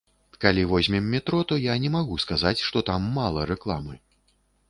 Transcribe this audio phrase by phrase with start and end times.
[0.43, 3.95] Калі возьмем метро, то я не магу сказаць, што там мала рэкламы.